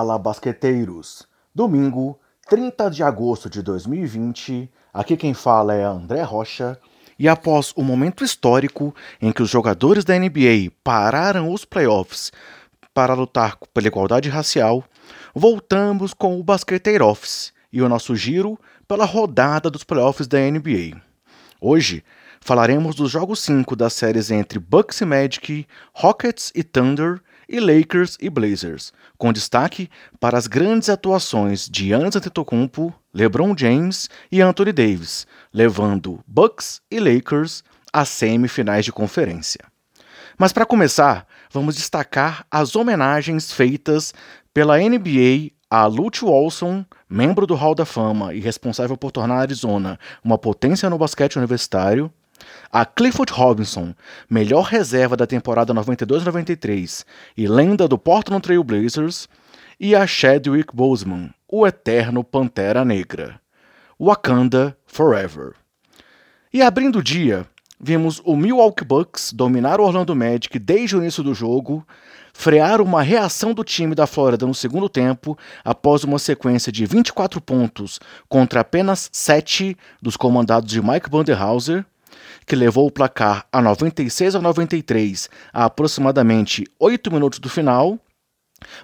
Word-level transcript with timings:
Fala 0.00 0.18
basqueteiros! 0.18 1.28
Domingo, 1.54 2.18
30 2.48 2.88
de 2.88 3.02
agosto 3.02 3.50
de 3.50 3.60
2020, 3.60 4.70
aqui 4.94 5.14
quem 5.14 5.34
fala 5.34 5.74
é 5.74 5.84
André 5.84 6.22
Rocha. 6.22 6.80
E 7.18 7.28
após 7.28 7.74
o 7.76 7.82
momento 7.82 8.24
histórico 8.24 8.94
em 9.20 9.30
que 9.30 9.42
os 9.42 9.50
jogadores 9.50 10.02
da 10.02 10.18
NBA 10.18 10.72
pararam 10.82 11.52
os 11.52 11.66
playoffs 11.66 12.32
para 12.94 13.12
lutar 13.12 13.58
pela 13.74 13.88
igualdade 13.88 14.30
racial, 14.30 14.82
voltamos 15.34 16.14
com 16.14 16.40
o 16.40 16.42
Basqueteiro 16.42 17.06
Office 17.06 17.52
e 17.70 17.82
o 17.82 17.88
nosso 17.90 18.16
giro 18.16 18.58
pela 18.88 19.04
rodada 19.04 19.68
dos 19.68 19.84
playoffs 19.84 20.26
da 20.26 20.38
NBA. 20.38 20.98
Hoje 21.60 22.02
falaremos 22.40 22.96
dos 22.96 23.10
jogos 23.10 23.40
5 23.40 23.76
das 23.76 23.92
séries 23.92 24.30
entre 24.30 24.58
Bucks 24.58 24.98
e 25.02 25.04
Magic, 25.04 25.66
Rockets 25.92 26.50
e 26.54 26.62
Thunder 26.64 27.20
e 27.50 27.58
Lakers 27.58 28.16
e 28.20 28.30
Blazers, 28.30 28.92
com 29.18 29.32
destaque 29.32 29.90
para 30.20 30.38
as 30.38 30.46
grandes 30.46 30.88
atuações 30.88 31.68
de 31.68 31.88
Giannis 31.88 32.14
Antetokounmpo, 32.14 32.94
LeBron 33.12 33.54
James 33.58 34.08
e 34.30 34.40
Anthony 34.40 34.72
Davis, 34.72 35.26
levando 35.52 36.20
Bucks 36.28 36.80
e 36.88 37.00
Lakers 37.00 37.64
às 37.92 38.08
semifinais 38.08 38.84
de 38.84 38.92
conferência. 38.92 39.60
Mas 40.38 40.52
para 40.52 40.64
começar, 40.64 41.26
vamos 41.50 41.74
destacar 41.74 42.46
as 42.48 42.76
homenagens 42.76 43.52
feitas 43.52 44.14
pela 44.54 44.78
NBA 44.78 45.50
a 45.68 45.86
Lute 45.86 46.24
Olson, 46.24 46.84
membro 47.08 47.46
do 47.46 47.54
Hall 47.54 47.76
da 47.76 47.84
Fama 47.84 48.34
e 48.34 48.40
responsável 48.40 48.96
por 48.96 49.12
tornar 49.12 49.36
a 49.36 49.40
Arizona 49.40 50.00
uma 50.24 50.36
potência 50.36 50.90
no 50.90 50.98
basquete 50.98 51.36
universitário, 51.36 52.12
a 52.70 52.84
Clifford 52.84 53.32
Robinson, 53.32 53.94
melhor 54.28 54.64
reserva 54.64 55.16
da 55.16 55.26
temporada 55.26 55.74
92-93 55.74 57.04
e 57.36 57.46
lenda 57.46 57.88
do 57.88 57.98
Portland 57.98 58.42
Trail 58.42 58.62
Blazers, 58.62 59.28
e 59.78 59.94
a 59.94 60.06
Chadwick 60.06 60.76
Boseman, 60.76 61.30
o 61.48 61.66
eterno 61.66 62.22
Pantera 62.22 62.84
Negra. 62.84 63.40
Wakanda 63.98 64.76
Forever. 64.86 65.52
E 66.52 66.62
abrindo 66.62 67.00
o 67.00 67.02
dia, 67.02 67.46
vimos 67.78 68.20
o 68.24 68.34
Milwaukee 68.34 68.84
Bucks 68.84 69.30
dominar 69.30 69.78
o 69.78 69.84
Orlando 69.84 70.16
Magic 70.16 70.58
desde 70.58 70.96
o 70.96 71.00
início 71.00 71.22
do 71.22 71.34
jogo, 71.34 71.86
frear 72.32 72.80
uma 72.80 73.02
reação 73.02 73.52
do 73.52 73.62
time 73.62 73.94
da 73.94 74.06
Flórida 74.06 74.46
no 74.46 74.54
segundo 74.54 74.88
tempo 74.88 75.36
após 75.62 76.02
uma 76.02 76.18
sequência 76.18 76.72
de 76.72 76.86
24 76.86 77.40
pontos 77.42 78.00
contra 78.28 78.60
apenas 78.60 79.10
7 79.12 79.76
dos 80.00 80.16
comandados 80.16 80.70
de 80.70 80.80
Mike 80.80 81.10
Banderhauser, 81.10 81.84
que 82.46 82.56
levou 82.56 82.86
o 82.86 82.90
placar 82.90 83.46
a 83.52 83.60
96 83.60 84.34
a 84.34 84.40
93 84.40 85.28
a 85.52 85.64
aproximadamente 85.64 86.64
8 86.78 87.12
minutos 87.12 87.38
do 87.38 87.48
final, 87.48 87.98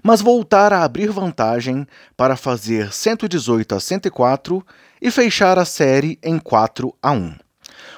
mas 0.03 0.21
voltar 0.21 0.73
a 0.73 0.85
abrir 0.85 1.11
vantagem 1.11 1.87
para 2.17 2.37
fazer 2.37 2.93
118 2.93 3.75
a 3.75 3.81
104 3.81 4.65
e 5.01 5.11
fechar 5.11 5.59
a 5.59 5.65
série 5.65 6.19
em 6.23 6.39
4 6.39 6.95
a 7.03 7.13
1. 7.13 7.35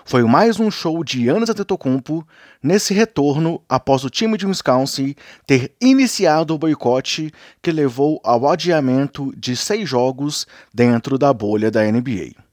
Foi 0.04 0.24
mais 0.24 0.58
um 0.58 0.70
show 0.70 1.04
de 1.04 1.22
Giannis 1.22 1.50
Antetokounmpo 1.50 2.26
nesse 2.62 2.94
retorno 2.94 3.62
após 3.68 4.04
o 4.04 4.10
time 4.10 4.38
de 4.38 4.46
Wisconsin 4.46 5.14
ter 5.46 5.74
iniciado 5.80 6.54
o 6.54 6.58
boicote 6.58 7.30
que 7.62 7.70
levou 7.70 8.20
ao 8.24 8.48
adiamento 8.48 9.32
de 9.36 9.54
seis 9.54 9.88
jogos 9.88 10.46
dentro 10.74 11.18
da 11.18 11.32
bolha 11.32 11.70
da 11.70 11.84
NBA. 11.84 12.47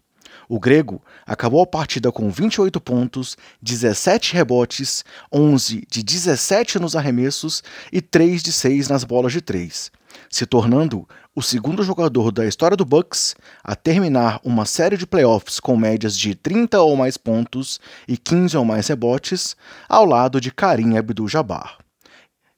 O 0.47 0.59
grego 0.59 1.01
acabou 1.25 1.61
a 1.61 1.67
partida 1.67 2.11
com 2.11 2.29
28 2.29 2.79
pontos, 2.79 3.37
17 3.61 4.33
rebotes, 4.33 5.03
11 5.31 5.87
de 5.89 6.03
17 6.03 6.79
nos 6.79 6.95
arremessos 6.95 7.63
e 7.91 8.01
3 8.01 8.43
de 8.43 8.51
6 8.51 8.87
nas 8.87 9.03
bolas 9.03 9.31
de 9.31 9.41
3, 9.41 9.91
se 10.29 10.45
tornando 10.45 11.07
o 11.35 11.41
segundo 11.41 11.83
jogador 11.83 12.31
da 12.31 12.45
história 12.45 12.77
do 12.77 12.85
Bucks 12.85 13.35
a 13.63 13.75
terminar 13.75 14.39
uma 14.43 14.65
série 14.65 14.95
de 14.95 15.05
playoffs 15.05 15.59
com 15.59 15.75
médias 15.75 16.17
de 16.17 16.33
30 16.33 16.79
ou 16.81 16.95
mais 16.95 17.17
pontos 17.17 17.79
e 18.07 18.17
15 18.17 18.55
ou 18.55 18.63
mais 18.63 18.87
rebotes, 18.87 19.55
ao 19.89 20.05
lado 20.05 20.39
de 20.39 20.51
Karim 20.51 20.97
Abdul-Jabbar 20.97 21.84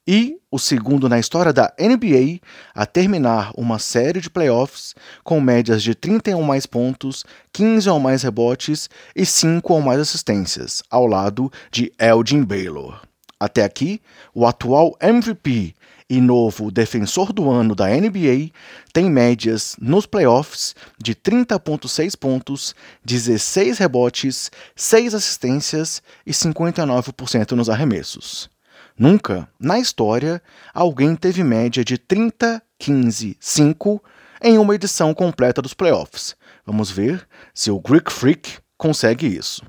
e 0.08 0.38
o 0.50 0.58
segundo 0.58 1.10
na 1.10 1.20
história 1.20 1.52
da 1.52 1.74
NBA 1.78 2.40
a 2.74 2.86
terminar 2.86 3.52
uma 3.58 3.78
série 3.78 4.22
de 4.22 4.30
playoffs 4.30 4.96
com 5.24 5.42
médias 5.42 5.84
de 5.84 5.94
31 5.94 6.42
mais 6.42 6.66
pontos, 6.66 7.26
15 7.52 7.90
ou 7.90 8.00
mais 8.00 8.24
rebotes 8.24 8.90
e 9.14 9.26
5 9.26 9.74
ou 9.74 9.82
mais 9.82 10.00
assistências, 10.00 10.82
ao 10.90 11.06
lado 11.06 11.52
de 11.70 11.92
Elgin 12.00 12.44
Baylor. 12.44 13.02
Até 13.40 13.64
aqui, 13.64 14.02
o 14.34 14.48
atual 14.48 14.96
MVP 15.00 15.76
e 16.10 16.22
novo 16.22 16.72
defensor 16.72 17.34
do 17.34 17.52
ano 17.52 17.76
da 17.76 17.88
NBA 17.90 18.50
tem 18.94 19.12
médias 19.12 19.76
nos 19.80 20.06
playoffs 20.06 20.74
de 20.98 21.14
30,6 21.14 22.18
pontos, 22.18 22.74
16 23.04 23.78
rebotes, 23.78 24.50
6 24.76 25.14
assistências 25.14 26.02
e 26.26 26.32
59% 26.32 27.52
nos 27.52 27.70
arremessos. 27.70 28.50
Nunca, 28.98 29.48
na 29.60 29.78
história, 29.78 30.42
alguém 30.74 31.16
teve 31.16 31.44
média 31.44 31.86
de 31.86 32.00
30, 32.00 32.60
15, 32.80 33.38
5 33.40 34.04
em 34.42 34.58
uma 34.58 34.74
edição 34.74 35.14
completa 35.14 35.62
dos 35.62 35.76
playoffs. 35.76 36.36
Vamos 36.66 36.90
ver 36.90 37.28
se 37.54 37.70
o 37.70 37.80
Greek 37.80 38.12
Freak 38.12 38.58
consegue 38.76 39.28
isso. 39.28 39.64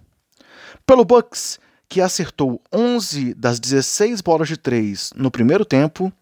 Pelo 0.87 1.05
Bucks, 1.05 1.61
que 1.89 2.01
acertou 2.01 2.61
11 2.73 3.33
das 3.35 3.59
16 3.59 4.21
bolas 4.21 4.49
de 4.49 4.57
3 4.57 5.13
no 5.17 5.31
primeiro 5.31 5.65
tempo. 5.65 6.13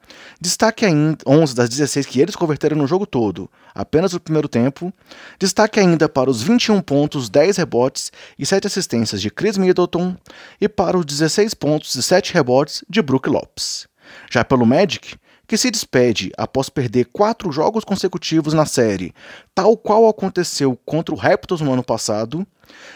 Destaque 0.41 0.87
ainda 0.87 1.19
11 1.27 1.54
das 1.54 1.69
16 1.69 2.06
que 2.06 2.21
eles 2.21 2.37
converteram 2.37 2.77
no 2.77 2.87
jogo 2.87 3.04
todo, 3.04 3.50
apenas 3.75 4.12
no 4.12 4.21
primeiro 4.21 4.49
tempo. 4.49 4.93
Destaque 5.38 5.81
ainda 5.81 6.09
para 6.09 6.31
os 6.31 6.41
21 6.43 6.81
pontos, 6.81 7.28
10 7.28 7.56
rebotes 7.56 8.12
e 8.38 8.47
7 8.47 8.66
assistências 8.66 9.21
de 9.21 9.31
Chris 9.31 9.59
Middleton 9.59 10.16
e 10.60 10.69
para 10.69 10.97
os 10.97 11.04
16 11.04 11.54
pontos 11.54 11.94
e 11.97 12.03
7 12.03 12.33
rebotes 12.33 12.84
de 12.88 13.03
Brook 13.03 13.28
Lopes. 13.28 13.88
Já 14.31 14.44
pelo 14.44 14.65
Magic, 14.65 15.16
que 15.46 15.56
se 15.56 15.70
despede 15.70 16.32
após 16.36 16.68
perder 16.68 17.06
quatro 17.06 17.52
jogos 17.52 17.84
consecutivos 17.84 18.52
na 18.52 18.66
série, 18.66 19.14
tal 19.54 19.76
qual 19.76 20.08
aconteceu 20.08 20.78
contra 20.84 21.14
o 21.14 21.18
Raptors 21.18 21.60
no 21.60 21.72
ano 21.72 21.84
passado, 21.84 22.46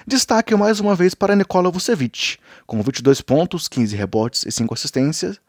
destaque 0.07 0.55
mais 0.57 0.81
uma 0.81 0.95
vez 0.95 1.15
para 1.15 1.37
Nikola 1.37 1.71
Vucevic, 1.71 2.39
com 2.67 2.83
22 2.83 3.21
pontos, 3.21 3.69
15 3.69 3.97
rebotes 3.97 4.45
e 4.45 4.53
5 4.53 4.75
assistências. 4.75 5.41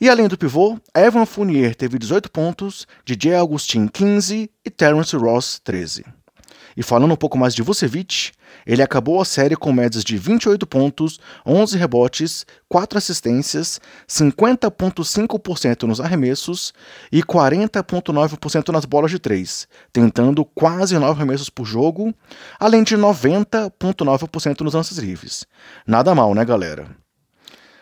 E 0.00 0.08
além 0.08 0.28
do 0.28 0.38
pivô, 0.38 0.78
Evan 0.96 1.26
Fournier 1.26 1.74
teve 1.74 1.98
18 1.98 2.30
pontos, 2.30 2.86
DJ 3.04 3.34
Augustin 3.34 3.86
15 3.86 4.50
e 4.64 4.70
Terence 4.70 5.14
Ross 5.14 5.60
13. 5.62 6.04
E 6.80 6.82
falando 6.82 7.12
um 7.12 7.16
pouco 7.16 7.36
mais 7.36 7.54
de 7.54 7.60
Vucevic, 7.60 8.32
ele 8.64 8.82
acabou 8.82 9.20
a 9.20 9.24
série 9.26 9.54
com 9.54 9.70
médias 9.70 10.02
de 10.02 10.16
28 10.16 10.66
pontos, 10.66 11.20
11 11.44 11.76
rebotes, 11.76 12.46
4 12.70 12.96
assistências, 12.96 13.78
50,5% 14.08 15.82
nos 15.82 16.00
arremessos 16.00 16.72
e 17.12 17.22
40,9% 17.22 18.70
nas 18.70 18.86
bolas 18.86 19.10
de 19.10 19.18
3, 19.18 19.68
tentando 19.92 20.42
quase 20.42 20.98
9 20.98 21.20
arremessos 21.20 21.50
por 21.50 21.66
jogo, 21.66 22.14
além 22.58 22.82
de 22.82 22.96
90,9% 22.96 24.62
nos 24.62 24.72
lances 24.72 24.96
livres. 24.96 25.44
Nada 25.86 26.14
mal, 26.14 26.34
né, 26.34 26.46
galera? 26.46 26.88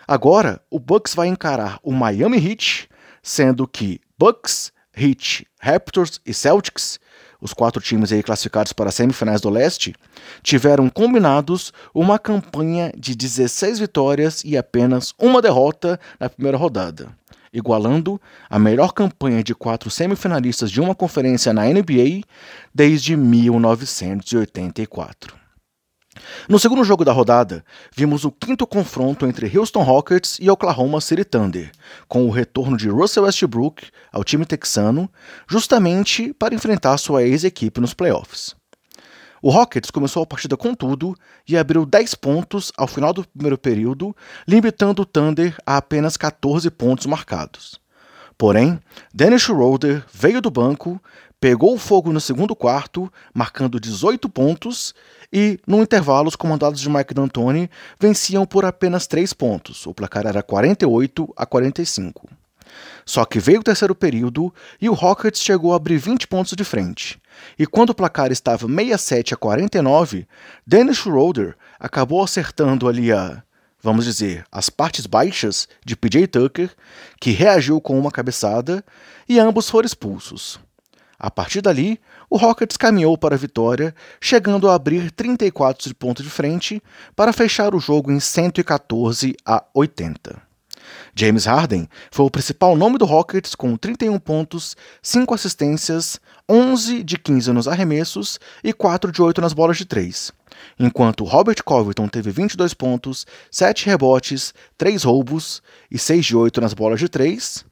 Agora, 0.09 0.61
o 0.69 0.81
Bucks 0.81 1.15
vai 1.15 1.29
encarar 1.29 1.79
o 1.85 1.93
Miami 1.93 2.45
Heat, 2.45 2.89
sendo 3.23 3.69
que 3.69 4.01
Bucks, 4.19 4.73
Heat, 4.93 5.47
Raptors 5.61 6.21
e 6.27 6.35
Celtics 6.35 6.99
os 7.41 7.53
quatro 7.53 7.81
times 7.81 8.13
aí 8.13 8.21
classificados 8.23 8.73
para 8.73 8.89
as 8.89 8.95
semifinais 8.95 9.41
do 9.41 9.49
leste, 9.49 9.95
tiveram 10.43 10.91
combinados 10.91 11.73
uma 11.95 12.19
campanha 12.19 12.93
de 12.97 13.15
16 13.15 13.79
vitórias 13.79 14.43
e 14.45 14.57
apenas 14.57 15.15
uma 15.19 15.41
derrota 15.41 16.01
na 16.19 16.29
primeira 16.29 16.59
rodada, 16.59 17.09
igualando 17.53 18.21
a 18.51 18.59
melhor 18.59 18.93
campanha 18.93 19.41
de 19.43 19.55
quatro 19.55 19.91
semifinalistas 19.91 20.71
de 20.71 20.81
uma 20.81 20.95
conferência 20.95 21.53
na 21.53 21.67
NBA 21.67 22.23
desde 22.75 23.15
1984. 23.17 25.37
No 26.49 26.59
segundo 26.59 26.85
jogo 26.85 27.05
da 27.05 27.13
rodada, 27.13 27.65
vimos 27.95 28.25
o 28.25 28.31
quinto 28.31 28.67
confronto 28.67 29.27
entre 29.27 29.57
Houston 29.57 29.83
Rockets 29.83 30.39
e 30.41 30.51
Oklahoma 30.51 31.01
City 31.01 31.25
Thunder, 31.25 31.71
com 32.07 32.27
o 32.27 32.31
retorno 32.31 32.77
de 32.77 32.89
Russell 32.89 33.25
Westbrook 33.25 33.87
ao 34.13 34.25
time 34.25 34.45
texano, 34.45 35.11
justamente 35.49 36.33
para 36.33 36.55
enfrentar 36.55 36.99
sua 36.99 37.23
ex-equipe 37.23 37.81
nos 37.81 37.95
playoffs. 37.95 38.57
O 39.41 39.51
Rockets 39.51 39.91
começou 39.91 40.23
a 40.23 40.27
partida 40.27 40.57
com 40.57 40.75
tudo 40.75 41.17
e 41.47 41.57
abriu 41.57 41.87
10 41.87 42.15
pontos 42.17 42.73
ao 42.77 42.89
final 42.89 43.13
do 43.13 43.27
primeiro 43.27 43.57
período, 43.57 44.15
limitando 44.47 45.03
o 45.03 45.07
Thunder 45.07 45.57
a 45.65 45.77
apenas 45.77 46.17
14 46.17 46.71
pontos 46.71 47.07
marcados. 47.07 47.81
Porém, 48.37 48.79
Dennis 49.13 49.43
Schroeder 49.43 50.05
veio 50.13 50.41
do 50.41 50.51
banco, 50.51 51.03
pegou 51.41 51.75
o 51.75 51.79
fogo 51.79 52.13
no 52.13 52.21
segundo 52.21 52.55
quarto, 52.55 53.13
marcando 53.33 53.79
18 53.81 54.29
pontos, 54.29 54.95
e, 55.33 55.59
no 55.67 55.83
intervalo, 55.83 56.29
os 56.29 56.37
comandados 56.37 56.81
de 56.81 56.89
Mike 56.89 57.15
D'Antoni 57.15 57.71
venciam 58.01 58.47
por 58.47 58.65
apenas 58.65 59.07
3 59.07 59.33
pontos. 59.33 59.87
O 59.87 59.95
placar 59.95 60.27
era 60.27 60.43
48 60.43 61.33
a 61.37 61.45
45. 61.45 62.29
Só 63.05 63.25
que 63.25 63.39
veio 63.39 63.61
o 63.61 63.63
terceiro 63.63 63.95
período 63.95 64.53
e 64.81 64.89
o 64.89 64.95
Rockets 64.95 65.43
chegou 65.43 65.73
a 65.73 65.77
abrir 65.77 65.97
20 65.97 66.27
pontos 66.27 66.53
de 66.53 66.65
frente. 66.65 67.19
E 67.59 67.67
quando 67.67 67.91
o 67.91 67.95
placar 67.95 68.31
estava 68.31 68.67
67 68.67 69.33
a 69.33 69.37
49, 69.37 70.27
Dennis 70.67 70.99
Schroeder 70.99 71.57
acabou 71.79 72.23
acertando 72.23 72.89
ali 72.89 73.13
a, 73.13 73.43
vamos 73.83 74.05
dizer, 74.05 74.45
as 74.53 74.69
partes 74.69 75.07
baixas 75.07 75.69
de 75.85 75.97
PJ 75.97 76.27
Tucker, 76.27 76.71
que 77.21 77.31
reagiu 77.31 77.81
com 77.81 77.99
uma 77.99 78.11
cabeçada, 78.11 78.85
e 79.29 79.39
ambos 79.39 79.71
foram 79.71 79.87
expulsos. 79.87 80.61
A 81.19 81.31
partir 81.31 81.61
dali, 81.61 82.01
o 82.31 82.37
Rockets 82.37 82.77
caminhou 82.77 83.19
para 83.19 83.35
a 83.35 83.39
vitória, 83.39 83.93
chegando 84.21 84.69
a 84.69 84.75
abrir 84.75 85.11
34 85.11 85.93
pontos 85.97 86.25
de 86.25 86.31
frente 86.31 86.81
para 87.17 87.33
fechar 87.33 87.75
o 87.75 87.81
jogo 87.81 88.13
em 88.13 88.21
114 88.21 89.35
a 89.45 89.65
80. 89.75 90.49
James 91.15 91.47
Harden 91.47 91.89
foi 92.11 92.27
o 92.27 92.31
principal 92.31 92.77
nome 92.77 92.99
do 92.99 93.05
Rockets 93.05 93.55
com 93.55 93.77
31 93.77 94.19
pontos, 94.21 94.77
5 95.03 95.35
assistências, 95.35 96.21
11 96.49 97.03
de 97.03 97.19
15 97.19 97.53
nos 97.53 97.67
arremessos 97.67 98.39
e 98.63 98.73
4 98.73 99.11
de 99.11 99.21
8 99.21 99.41
nas 99.41 99.53
bolas 99.53 99.77
de 99.77 99.85
3. 99.85 100.33
Enquanto 100.79 101.25
Robert 101.25 101.63
Covington 101.65 102.09
teve 102.09 102.31
22 102.31 102.75
pontos, 102.75 103.27
7 103.51 103.87
rebotes, 103.87 104.55
3 104.77 105.03
roubos 105.03 105.63
e 105.91 105.99
6 105.99 106.27
de 106.27 106.37
8 106.37 106.61
nas 106.61 106.75
bolas 106.75 107.01
de 107.01 107.09
3. 107.09 107.65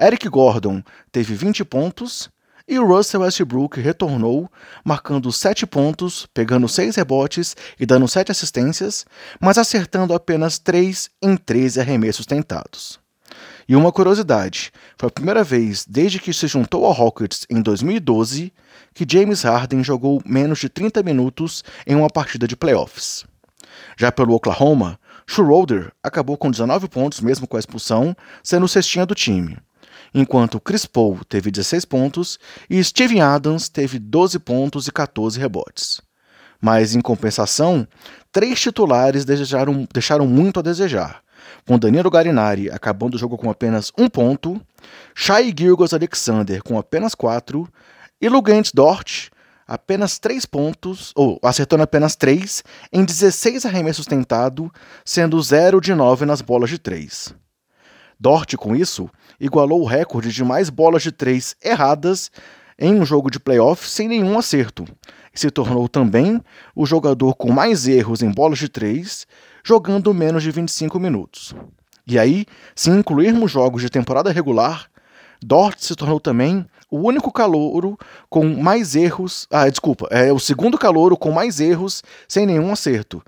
Eric 0.00 0.28
Gordon 0.28 0.82
teve 1.12 1.34
20 1.34 1.64
pontos, 1.64 2.28
e 2.66 2.78
Russell 2.78 3.20
Westbrook 3.20 3.78
retornou, 3.78 4.50
marcando 4.82 5.30
7 5.30 5.66
pontos, 5.66 6.26
pegando 6.32 6.66
6 6.66 6.96
rebotes 6.96 7.54
e 7.78 7.84
dando 7.84 8.08
7 8.08 8.32
assistências, 8.32 9.04
mas 9.38 9.58
acertando 9.58 10.14
apenas 10.14 10.58
3 10.58 11.10
em 11.22 11.36
13 11.36 11.80
arremessos 11.80 12.24
tentados. 12.24 12.98
E 13.68 13.76
uma 13.76 13.92
curiosidade: 13.92 14.72
foi 14.96 15.08
a 15.08 15.12
primeira 15.12 15.44
vez 15.44 15.84
desde 15.86 16.18
que 16.18 16.32
se 16.32 16.46
juntou 16.46 16.86
ao 16.86 16.92
Rockets 16.92 17.46
em 17.50 17.60
2012 17.60 18.52
que 18.94 19.06
James 19.08 19.42
Harden 19.42 19.82
jogou 19.82 20.22
menos 20.24 20.58
de 20.58 20.68
30 20.68 21.02
minutos 21.02 21.64
em 21.86 21.94
uma 21.94 22.08
partida 22.08 22.46
de 22.46 22.56
playoffs. 22.56 23.24
Já 23.96 24.12
pelo 24.12 24.34
Oklahoma, 24.34 24.98
Schroeder 25.26 25.92
acabou 26.02 26.36
com 26.36 26.50
19 26.50 26.88
pontos 26.88 27.20
mesmo 27.20 27.46
com 27.46 27.56
a 27.56 27.60
expulsão, 27.60 28.16
sendo 28.42 28.68
cestinha 28.68 29.04
do 29.04 29.14
time 29.14 29.58
enquanto 30.14 30.60
Chris 30.60 30.86
Paul 30.86 31.18
teve 31.28 31.50
16 31.50 31.84
pontos 31.84 32.38
e 32.70 32.82
Steven 32.82 33.20
Adams 33.20 33.68
teve 33.68 33.98
12 33.98 34.38
pontos 34.38 34.86
e 34.86 34.92
14 34.92 35.38
rebotes. 35.38 36.00
Mas, 36.60 36.94
em 36.94 37.00
compensação, 37.00 37.86
três 38.32 38.60
titulares 38.60 39.24
deixaram, 39.24 39.86
deixaram 39.92 40.26
muito 40.26 40.60
a 40.60 40.62
desejar, 40.62 41.20
com 41.66 41.78
Danilo 41.78 42.10
Garinari 42.10 42.70
acabando 42.70 43.16
o 43.16 43.18
jogo 43.18 43.36
com 43.36 43.50
apenas 43.50 43.92
um 43.98 44.08
ponto, 44.08 44.60
Shai 45.14 45.52
Gilgos 45.56 45.92
Alexander 45.92 46.62
com 46.62 46.78
apenas 46.78 47.14
quatro 47.14 47.68
e 48.20 48.28
Lugent 48.28 48.70
Dort 48.72 49.28
apenas 49.66 50.18
três 50.18 50.44
pontos, 50.44 51.12
ou 51.14 51.38
acertando 51.42 51.82
apenas 51.82 52.14
três 52.14 52.62
em 52.92 53.04
16 53.04 53.64
arremessos 53.64 54.06
tentados, 54.06 54.68
sendo 55.04 55.40
0 55.40 55.80
de 55.80 55.94
9 55.94 56.26
nas 56.26 56.40
bolas 56.40 56.70
de 56.70 56.78
três. 56.78 57.34
Dort, 58.18 58.54
com 58.56 58.74
isso, 58.74 59.08
igualou 59.40 59.82
o 59.82 59.86
recorde 59.86 60.30
de 60.30 60.44
mais 60.44 60.70
bolas 60.70 61.02
de 61.02 61.12
três 61.12 61.56
erradas 61.62 62.30
em 62.78 62.94
um 62.94 63.04
jogo 63.04 63.30
de 63.30 63.38
playoff 63.38 63.88
sem 63.88 64.08
nenhum 64.08 64.38
acerto, 64.38 64.84
e 65.34 65.38
se 65.38 65.50
tornou 65.50 65.88
também 65.88 66.40
o 66.74 66.86
jogador 66.86 67.34
com 67.34 67.52
mais 67.52 67.86
erros 67.86 68.22
em 68.22 68.30
bolas 68.30 68.58
de 68.58 68.68
três, 68.68 69.26
jogando 69.64 70.12
menos 70.12 70.42
de 70.42 70.50
25 70.50 70.98
minutos. 70.98 71.54
E 72.06 72.18
aí, 72.18 72.44
se 72.74 72.90
incluirmos 72.90 73.50
jogos 73.50 73.80
de 73.80 73.88
temporada 73.88 74.30
regular, 74.30 74.86
Dort 75.42 75.78
se 75.80 75.94
tornou 75.94 76.20
também 76.20 76.66
o 76.90 76.98
único 76.98 77.32
calouro 77.32 77.98
com 78.28 78.44
mais 78.44 78.94
erros. 78.94 79.46
Ah, 79.50 79.68
desculpa, 79.68 80.06
é 80.10 80.32
o 80.32 80.38
segundo 80.38 80.78
calouro 80.78 81.16
com 81.16 81.30
mais 81.30 81.60
erros 81.60 82.02
sem 82.28 82.46
nenhum 82.46 82.72
acerto, 82.72 83.22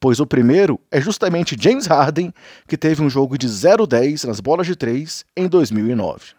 pois 0.00 0.20
o 0.20 0.26
primeiro 0.26 0.80
é 0.90 1.00
justamente 1.00 1.56
James 1.58 1.86
Harden, 1.86 2.32
que 2.66 2.76
teve 2.76 3.02
um 3.02 3.10
jogo 3.10 3.38
de 3.38 3.48
0-10 3.48 4.26
nas 4.26 4.40
bolas 4.40 4.66
de 4.66 4.76
3 4.76 5.24
em 5.36 5.48
2009. 5.48 6.34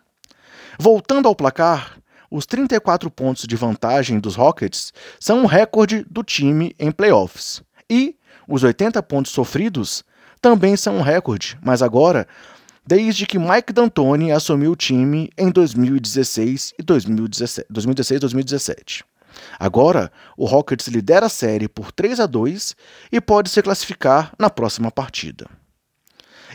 Voltando 0.78 1.28
ao 1.28 1.36
placar, 1.36 1.98
os 2.30 2.46
34 2.46 3.10
pontos 3.12 3.46
de 3.46 3.56
vantagem 3.56 4.20
dos 4.20 4.36
Rockets 4.36 4.92
são 5.20 5.42
um 5.42 5.46
recorde 5.46 6.06
do 6.10 6.24
time 6.24 6.76
em 6.80 6.92
playoffs. 6.92 7.62
E 7.90 8.16
os 8.48 8.64
80 8.64 9.02
pontos 9.04 9.32
sofridos 9.32 10.04
também 10.42 10.76
são 10.76 10.98
um 10.98 11.02
recorde, 11.02 11.58
mas 11.62 11.82
agora 11.82 12.28
desde 12.86 13.26
que 13.26 13.40
Mike 13.40 13.72
D'Antoni 13.72 14.32
assumiu 14.32 14.72
o 14.72 14.76
time 14.76 15.30
em 15.38 15.50
2016 15.50 16.74
e 16.78 16.84
2016-2017. 16.84 19.04
Agora, 19.59 20.12
o 20.38 20.45
Rockets 20.45 20.88
lidera 20.88 21.27
a 21.27 21.30
série 21.30 21.68
por 21.68 21.91
3 21.91 22.19
a 22.19 22.25
2 22.25 22.75
e 23.12 23.21
pode 23.21 23.50
se 23.50 23.62
classificar 23.62 24.33
na 24.38 24.50
próxima 24.50 24.91
partida. 24.91 25.47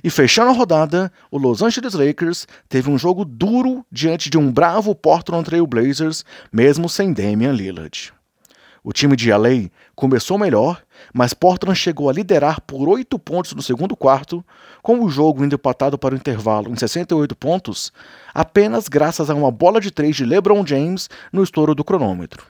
E 0.02 0.10
fechando 0.10 0.50
a 0.50 0.54
rodada, 0.54 1.12
o 1.30 1.38
Los 1.38 1.60
Angeles 1.62 1.94
Lakers 1.94 2.46
teve 2.69 2.90
um 2.90 2.98
jogo 2.98 3.25
duro 3.25 3.84
diante 3.90 4.30
de 4.30 4.38
um 4.38 4.52
bravo 4.52 4.94
Portland 4.94 5.44
Trail 5.44 5.66
Blazers, 5.66 6.25
mesmo 6.52 6.88
sem 6.88 7.12
Damian 7.12 7.52
Lillard. 7.52 8.12
O 8.82 8.92
time 8.92 9.16
de 9.16 9.30
LA 9.30 9.69
começou 9.94 10.38
melhor, 10.38 10.82
mas 11.12 11.34
Portland 11.34 11.78
chegou 11.78 12.08
a 12.08 12.12
liderar 12.12 12.60
por 12.60 12.88
8 12.88 13.19
pontos 13.19 13.52
no 13.52 13.60
segundo 13.60 13.96
quarto, 13.96 14.44
com 14.82 15.04
o 15.04 15.10
jogo 15.10 15.44
indo 15.44 15.56
empatado 15.56 15.98
para 15.98 16.14
o 16.14 16.16
intervalo 16.16 16.70
em 16.70 16.76
68 16.76 17.36
pontos, 17.36 17.92
apenas 18.32 18.88
graças 18.88 19.28
a 19.28 19.34
uma 19.34 19.50
bola 19.50 19.80
de 19.80 19.90
3 19.90 20.14
de 20.14 20.25
LeBron 20.25 20.64
James 20.64 21.10
no 21.32 21.42
estouro 21.42 21.75
do 21.75 21.84
cronômetro. 21.84 22.46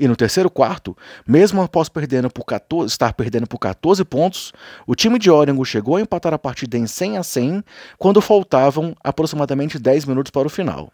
E 0.00 0.08
no 0.08 0.16
terceiro 0.16 0.48
quarto, 0.50 0.96
mesmo 1.28 1.60
após 1.60 1.90
perdendo 1.90 2.30
por 2.30 2.46
14, 2.46 2.90
estar 2.90 3.12
perdendo 3.12 3.46
por 3.46 3.58
14 3.58 4.02
pontos, 4.02 4.50
o 4.86 4.94
time 4.94 5.18
de 5.18 5.30
Oregon 5.30 5.62
chegou 5.62 5.96
a 5.96 6.00
empatar 6.00 6.32
a 6.32 6.38
partida 6.38 6.78
em 6.78 6.86
100 6.86 7.18
a 7.18 7.22
100 7.22 7.62
quando 7.98 8.18
faltavam 8.22 8.96
aproximadamente 9.04 9.78
10 9.78 10.06
minutos 10.06 10.30
para 10.30 10.46
o 10.46 10.50
final. 10.50 10.90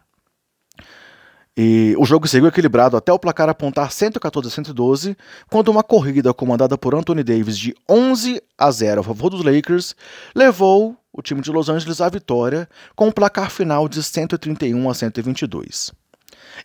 E 1.55 1.95
o 1.97 2.03
jogo 2.03 2.27
seguiu 2.27 2.49
equilibrado 2.49 2.97
até 2.97 3.13
o 3.13 3.17
placar 3.17 3.47
apontar 3.47 3.93
114 3.93 4.49
a 4.49 4.51
112, 4.51 5.15
quando 5.49 5.69
uma 5.69 5.83
corrida 5.83 6.33
comandada 6.33 6.77
por 6.77 6.93
Anthony 6.93 7.23
Davis 7.23 7.57
de 7.57 7.73
11 7.89 8.41
a 8.57 8.69
0 8.69 8.99
a 8.99 9.03
favor 9.05 9.29
dos 9.29 9.41
Lakers 9.41 9.95
levou 10.35 10.97
o 11.13 11.21
time 11.21 11.39
de 11.39 11.49
Los 11.49 11.69
Angeles 11.69 12.01
à 12.01 12.09
vitória 12.09 12.67
com 12.93 13.05
o 13.05 13.07
um 13.07 13.11
placar 13.13 13.49
final 13.51 13.87
de 13.87 14.03
131 14.03 14.89
a 14.89 14.93
122. 14.93 15.93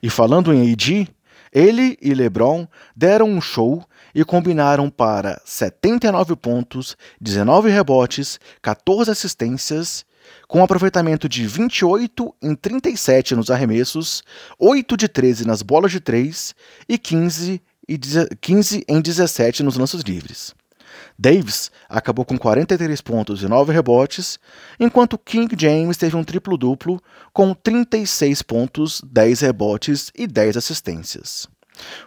E 0.02 0.10
falando 0.10 0.52
em 0.52 0.72
AD, 0.72 1.08
ele 1.52 1.98
e 2.00 2.14
LeBron 2.14 2.66
deram 2.96 3.28
um 3.28 3.40
show 3.40 3.84
e 4.14 4.24
combinaram 4.24 4.88
para 4.88 5.40
79 5.44 6.36
pontos, 6.36 6.96
19 7.20 7.70
rebotes, 7.70 8.40
14 8.62 9.10
assistências, 9.10 10.04
com 10.48 10.60
um 10.60 10.64
aproveitamento 10.64 11.28
de 11.28 11.46
28 11.46 12.34
em 12.42 12.54
37 12.54 13.34
nos 13.34 13.50
arremessos, 13.50 14.22
8 14.58 14.96
de 14.96 15.08
13 15.08 15.46
nas 15.46 15.62
bolas 15.62 15.90
de 15.90 16.00
3 16.00 16.54
e 16.88 16.96
15, 16.96 17.62
e 17.88 17.98
15 18.40 18.84
em 18.88 19.00
17 19.00 19.62
nos 19.62 19.76
lances 19.76 20.02
livres. 20.02 20.54
Davis 21.22 21.70
acabou 21.88 22.24
com 22.24 22.36
43 22.36 23.00
pontos 23.00 23.44
e 23.44 23.48
9 23.48 23.72
rebotes, 23.72 24.40
enquanto 24.80 25.16
King 25.16 25.54
James 25.56 25.96
teve 25.96 26.16
um 26.16 26.24
triplo-duplo 26.24 27.00
com 27.32 27.54
36 27.54 28.42
pontos, 28.42 29.00
10 29.06 29.40
rebotes 29.42 30.10
e 30.16 30.26
10 30.26 30.56
assistências. 30.56 31.46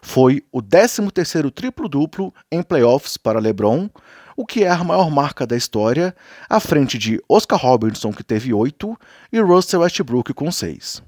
Foi 0.01 0.43
o 0.51 0.61
13º 0.61 1.49
triplo-duplo 1.49 2.33
em 2.51 2.61
playoffs 2.61 3.15
para 3.15 3.39
LeBron, 3.39 3.89
o 4.35 4.45
que 4.45 4.65
é 4.65 4.69
a 4.69 4.83
maior 4.83 5.09
marca 5.09 5.47
da 5.47 5.55
história, 5.55 6.13
à 6.49 6.59
frente 6.59 6.97
de 6.97 7.21
Oscar 7.29 7.57
Robertson, 7.57 8.11
que 8.11 8.23
teve 8.23 8.53
8, 8.53 8.99
e 9.31 9.39
Russell 9.39 9.79
Westbrook 9.79 10.33
com 10.33 10.51
6. 10.51 11.01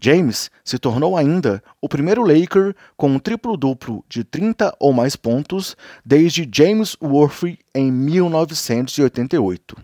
James 0.00 0.50
se 0.64 0.78
tornou 0.78 1.16
ainda 1.16 1.62
o 1.80 1.88
primeiro 1.88 2.22
Laker 2.22 2.74
com 2.96 3.08
um 3.08 3.18
triplo-duplo 3.18 4.04
de 4.08 4.24
30 4.24 4.74
ou 4.78 4.92
mais 4.92 5.16
pontos 5.16 5.76
desde 6.04 6.48
James 6.52 6.96
Worthy 7.00 7.58
em 7.74 7.90
1988. 7.90 9.76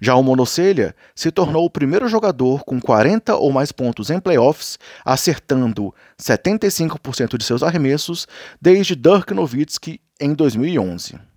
Já 0.00 0.14
o 0.14 0.22
Monocelha 0.22 0.94
se 1.14 1.30
tornou 1.30 1.64
o 1.64 1.70
primeiro 1.70 2.08
jogador 2.08 2.64
com 2.64 2.80
40 2.80 3.36
ou 3.36 3.52
mais 3.52 3.70
pontos 3.70 4.10
em 4.10 4.18
playoffs, 4.18 4.78
acertando 5.04 5.94
75% 6.20 7.36
de 7.36 7.44
seus 7.44 7.62
arremessos 7.62 8.26
desde 8.60 8.96
Dirk 8.96 9.34
Nowitzki 9.34 10.00
em 10.20 10.32
2011 10.32 11.27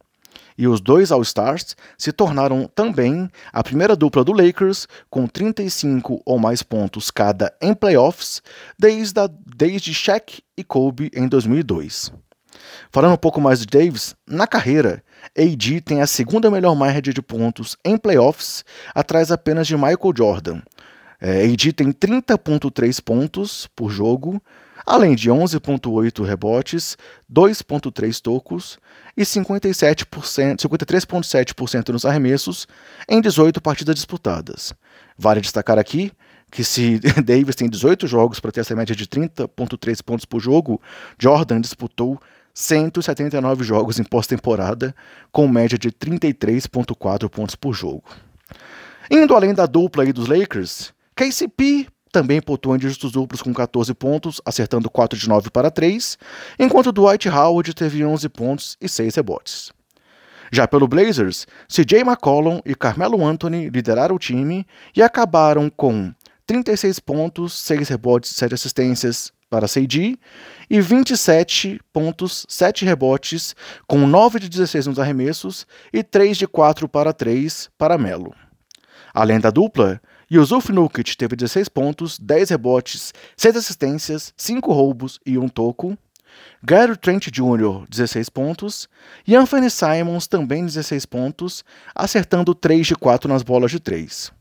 e 0.58 0.68
os 0.68 0.82
dois 0.82 1.12
All-Stars 1.12 1.76
se 1.98 2.12
tornaram 2.12 2.70
também 2.74 3.30
a 3.52 3.64
primeira 3.64 3.96
dupla 3.96 4.24
do 4.24 4.34
Lakers 4.34 4.88
com 5.10 5.28
35 5.28 6.22
ou 6.26 6.40
mais 6.40 6.64
pontos 6.64 7.10
cada 7.12 7.54
em 7.62 7.74
playoffs 7.74 8.42
desde, 8.78 9.20
a, 9.20 9.30
desde 9.56 9.94
Shaq 9.94 10.42
e 10.58 10.64
Kobe 10.64 11.12
em 11.14 11.28
2002. 11.28 12.12
Falando 12.92 13.14
um 13.14 13.18
pouco 13.18 13.40
mais 13.40 13.60
de 13.62 13.66
Davis, 13.66 14.16
na 14.28 14.46
carreira, 14.46 15.04
AD 15.38 15.82
tem 15.82 16.02
a 16.02 16.08
segunda 16.08 16.52
melhor 16.52 16.76
média 16.76 17.14
de 17.14 17.22
pontos 17.22 17.78
em 17.86 17.98
playoffs, 17.98 18.66
atrás 18.94 19.32
apenas 19.32 19.68
de 19.68 19.76
Michael 19.76 20.14
Jordan, 20.16 20.62
É, 21.24 21.44
AD 21.44 21.74
tem 21.74 21.92
30,3 21.92 23.00
pontos 23.00 23.68
por 23.76 23.92
jogo, 23.92 24.42
além 24.86 25.16
de 25.16 25.30
11,8 25.30 26.24
rebotes, 26.24 26.98
2,3 27.32 28.22
tocos 28.22 28.78
e 29.16 29.22
53,7% 29.24 31.90
nos 31.90 32.06
arremessos 32.06 32.68
em 33.08 33.22
18 33.22 33.62
partidas 33.62 33.96
disputadas. 33.96 34.74
Vale 35.18 35.42
destacar 35.42 35.80
aqui 35.80 36.12
que 36.52 36.64
se 36.64 37.00
Davis 37.24 37.56
tem 37.56 37.70
18 37.70 38.06
jogos 38.06 38.40
para 38.40 38.52
ter 38.52 38.60
essa 38.60 38.76
média 38.76 38.96
de 38.96 39.08
30,3 39.08 40.04
pontos 40.04 40.26
por 40.26 40.40
jogo, 40.40 40.80
Jordan 41.18 41.62
disputou 41.62 42.20
179 42.54 43.64
jogos 43.64 43.98
em 43.98 44.04
pós-temporada, 44.04 44.94
com 45.32 45.48
média 45.48 45.78
de 45.78 45.90
33,4 45.90 47.30
pontos 47.30 47.56
por 47.56 47.74
jogo. 47.74 48.04
Indo 49.10 49.36
além 49.36 49.54
da 49.54 49.66
dupla 49.66 50.04
aí 50.04 50.12
dos 50.12 50.28
Lakers, 50.28 50.94
KCP 51.16 51.88
também 52.12 52.42
pontuou 52.42 52.76
em 52.76 52.80
dígitos 52.80 53.12
duplos 53.12 53.42
com 53.42 53.54
14 53.54 53.94
pontos, 53.94 54.42
acertando 54.46 54.90
4 54.90 55.18
de 55.18 55.28
9 55.28 55.50
para 55.50 55.72
3, 55.72 56.18
enquanto 56.60 56.92
Dwight 56.92 57.30
Howard 57.30 57.74
teve 57.74 58.04
11 58.04 58.28
pontos 58.30 58.78
e 58.82 58.90
6 58.90 59.16
rebotes. 59.16 59.72
Já 60.52 60.68
pelo 60.68 60.88
Blazers, 60.88 61.48
CJ 61.70 62.02
McCollum 62.02 62.60
e 62.66 62.76
Carmelo 62.76 63.26
Anthony 63.26 63.70
lideraram 63.70 64.16
o 64.16 64.20
time 64.20 64.68
e 64.94 65.02
acabaram 65.02 65.70
com 65.70 66.14
36 66.46 67.00
pontos, 67.00 67.54
6 67.54 67.88
rebotes 67.88 68.32
e 68.32 68.34
7 68.34 68.54
assistências 68.54 69.32
para 69.50 69.68
CJ 69.68 70.18
e 70.70 70.82
27 70.82 71.80
pontos, 71.94 72.46
7 72.50 72.84
rebotes, 72.84 73.56
com 73.88 74.06
9 74.06 74.40
de 74.40 74.50
16 74.50 74.88
nos 74.88 75.00
arremessos 75.00 75.66
e 75.94 76.04
3 76.04 76.38
de 76.38 76.48
4 76.48 76.90
para 76.90 77.14
3 77.14 77.70
para 77.78 77.98
Melo. 77.98 78.34
Além 79.14 79.40
da 79.40 79.50
dupla, 79.50 80.02
Yusuf 80.34 80.72
Nurkic 80.72 81.18
teve 81.18 81.36
16 81.36 81.68
pontos, 81.68 82.18
10 82.18 82.52
rebotes, 82.52 83.14
6 83.36 83.58
assistências, 83.58 84.34
5 84.38 84.72
roubos 84.72 85.20
e 85.26 85.38
1 85.38 85.50
toco. 85.50 85.98
Gary 86.64 86.96
Trent 86.96 87.28
Jr., 87.28 87.86
16 87.90 88.30
pontos. 88.30 88.88
E 89.28 89.36
Anthony 89.36 89.70
Simons 89.70 90.28
também 90.28 90.66
16 90.66 91.06
pontos, 91.06 91.66
acertando 91.94 92.56
3 92.56 92.88
de 92.88 92.96
4 92.96 93.28
nas 93.28 93.44
bolas 93.44 93.72
de 93.72 93.80
3. 93.82 94.32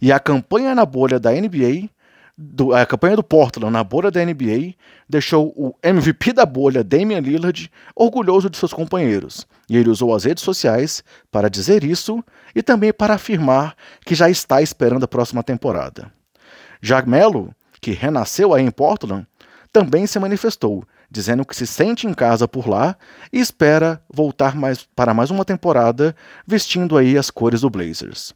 E 0.00 0.12
a 0.12 0.20
campanha 0.20 0.72
na 0.72 0.86
bolha 0.86 1.18
da 1.18 1.32
NBA, 1.32 1.90
do, 2.40 2.72
a 2.72 2.86
campanha 2.86 3.16
do 3.16 3.22
Portland 3.24 3.72
na 3.72 3.82
bolha 3.82 4.12
da 4.12 4.24
NBA, 4.24 4.74
deixou 5.08 5.48
o 5.56 5.74
MVP 5.82 6.32
da 6.32 6.46
bolha, 6.46 6.84
Damian 6.84 7.18
Lillard, 7.18 7.68
orgulhoso 7.96 8.48
de 8.48 8.56
seus 8.56 8.72
companheiros. 8.72 9.44
E 9.68 9.76
ele 9.76 9.90
usou 9.90 10.14
as 10.14 10.22
redes 10.22 10.44
sociais 10.44 11.02
para 11.32 11.50
dizer 11.50 11.82
isso 11.82 12.22
e 12.54 12.62
também 12.62 12.92
para 12.92 13.14
afirmar 13.14 13.74
que 14.06 14.14
já 14.14 14.30
está 14.30 14.62
esperando 14.62 15.02
a 15.02 15.08
próxima 15.08 15.42
temporada. 15.42 16.12
Jack 16.80 17.08
que 17.80 17.90
renasceu 17.90 18.54
aí 18.54 18.62
em 18.62 18.70
Portland, 18.70 19.26
também 19.72 20.06
se 20.06 20.18
manifestou, 20.20 20.84
dizendo 21.10 21.44
que 21.44 21.56
se 21.56 21.66
sente 21.66 22.06
em 22.06 22.14
casa 22.14 22.46
por 22.46 22.68
lá 22.68 22.96
e 23.32 23.40
espera 23.40 24.00
voltar 24.12 24.54
mais, 24.54 24.88
para 24.94 25.12
mais 25.12 25.30
uma 25.30 25.44
temporada 25.44 26.14
vestindo 26.46 26.96
aí 26.96 27.18
as 27.18 27.30
cores 27.30 27.62
do 27.62 27.70
Blazers. 27.70 28.32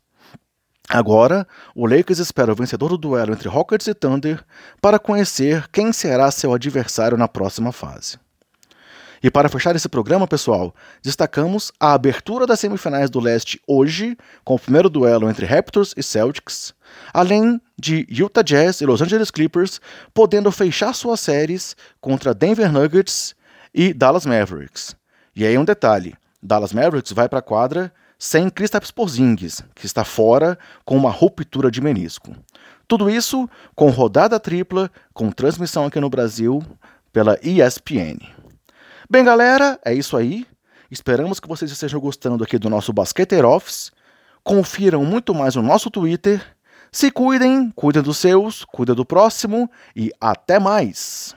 Agora, 0.93 1.49
o 1.75 1.87
Lakers 1.87 2.19
espera 2.19 2.53
o 2.53 2.55
vencedor 2.55 2.91
do 2.91 2.99
duelo 2.99 3.33
entre 3.33 3.49
Rockets 3.49 3.87
e 3.87 3.95
Thunder 3.95 4.45
para 4.79 4.99
conhecer 4.99 5.67
quem 5.69 5.91
será 5.91 6.31
seu 6.31 6.53
adversário 6.53 7.17
na 7.17 7.27
próxima 7.27 7.73
fase. 7.73 8.19
E 9.23 9.31
para 9.31 9.49
fechar 9.49 9.75
esse 9.75 9.89
programa, 9.89 10.29
pessoal, 10.29 10.75
destacamos 11.03 11.73
a 11.81 11.95
abertura 11.95 12.47
das 12.47 12.61
semifinais 12.61 13.09
do 13.09 13.21
leste 13.21 13.59
hoje, 13.67 14.19
com 14.45 14.57
o 14.57 14.59
primeiro 14.59 14.91
duelo 14.91 15.31
entre 15.31 15.47
Raptors 15.47 15.95
e 15.97 16.03
Celtics, 16.03 16.75
além 17.15 17.59
de 17.79 18.07
Utah 18.11 18.43
Jazz 18.43 18.83
e 18.83 18.85
Los 18.85 19.01
Angeles 19.01 19.31
Clippers 19.31 19.81
podendo 20.13 20.53
fechar 20.53 20.93
suas 20.93 21.21
séries 21.21 21.75
contra 22.03 22.35
Denver 22.35 22.71
Nuggets 22.71 23.35
e 23.73 23.95
Dallas 23.95 24.27
Mavericks. 24.27 24.95
E 25.35 25.47
aí 25.47 25.57
um 25.57 25.65
detalhe, 25.65 26.15
Dallas 26.43 26.75
Mavericks 26.75 27.13
vai 27.13 27.31
para 27.31 27.39
a 27.39 27.43
quadra 27.43 27.91
sem 28.23 28.49
Kristaps 28.49 28.93
Porzingis, 28.93 29.65
que 29.75 29.85
está 29.85 30.05
fora 30.05 30.57
com 30.85 30.97
uma 30.97 31.11
ruptura 31.11 31.73
de 31.73 31.81
menisco. 31.81 32.33
Tudo 32.87 33.11
isso 33.11 33.51
com 33.75 33.91
rodada 33.91 34.39
tripla, 34.39 34.89
com 35.13 35.33
transmissão 35.33 35.87
aqui 35.87 35.99
no 35.99 36.09
Brasil 36.09 36.63
pela 37.13 37.37
ESPN. 37.43 38.21
Bem, 39.11 39.25
galera, 39.25 39.77
é 39.85 39.93
isso 39.93 40.17
aí. 40.17 40.47
Esperamos 40.89 41.41
que 41.41 41.49
vocês 41.49 41.73
estejam 41.73 41.99
gostando 41.99 42.45
aqui 42.45 42.61
do 42.61 42.71
nosso 42.71 42.93
Basqueteiro 42.93 43.49
Office. 43.49 43.91
Confiram 44.45 45.05
muito 45.05 45.35
mais 45.35 45.57
no 45.57 45.63
nosso 45.63 45.91
Twitter. 45.91 46.41
Se 46.93 47.11
cuidem, 47.11 47.73
cuidem 47.73 48.05
dos 48.05 48.19
seus, 48.19 48.65
cuidem 48.65 48.95
do 48.95 49.05
próximo 49.05 49.69
e 49.97 50.13
até 50.21 50.61
mais! 50.61 51.35